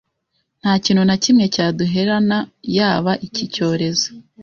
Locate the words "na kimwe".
1.09-1.45